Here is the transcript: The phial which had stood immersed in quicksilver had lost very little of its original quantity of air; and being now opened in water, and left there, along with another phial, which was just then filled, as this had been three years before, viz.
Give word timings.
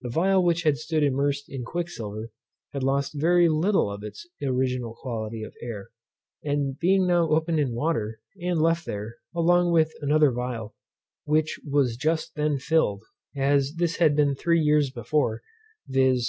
The 0.00 0.10
phial 0.10 0.42
which 0.42 0.62
had 0.62 0.78
stood 0.78 1.02
immersed 1.02 1.50
in 1.50 1.62
quicksilver 1.62 2.30
had 2.72 2.82
lost 2.82 3.20
very 3.20 3.50
little 3.50 3.90
of 3.92 4.02
its 4.02 4.26
original 4.42 4.94
quantity 4.94 5.42
of 5.42 5.52
air; 5.60 5.90
and 6.42 6.78
being 6.78 7.06
now 7.06 7.28
opened 7.28 7.60
in 7.60 7.74
water, 7.74 8.18
and 8.40 8.62
left 8.62 8.86
there, 8.86 9.16
along 9.36 9.72
with 9.72 9.92
another 10.00 10.32
phial, 10.32 10.74
which 11.26 11.60
was 11.70 11.98
just 11.98 12.34
then 12.34 12.56
filled, 12.58 13.02
as 13.36 13.74
this 13.74 13.96
had 13.96 14.16
been 14.16 14.34
three 14.34 14.60
years 14.62 14.88
before, 14.88 15.42
viz. 15.86 16.26